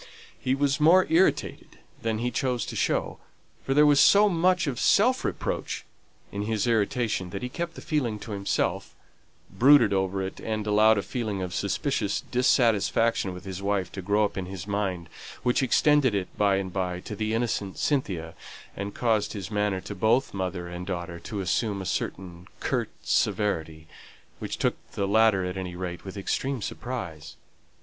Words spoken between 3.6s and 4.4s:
for there was so